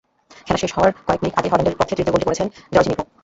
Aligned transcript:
খেলা 0.45 0.59
শেষ 0.63 0.71
হওয়ার 0.75 0.91
কয়েক 1.07 1.19
মিনিট 1.21 1.35
আগে 1.39 1.49
হল্যান্ডের 1.51 1.79
পক্ষে 1.79 1.95
তৃতীয় 1.97 2.13
গোলটি 2.13 2.27
করেছেন 2.27 2.47
জর্জিনিয়ো 2.73 2.97
ভাইনালডম। 2.99 3.15